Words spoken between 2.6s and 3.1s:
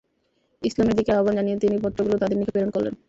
করলেন।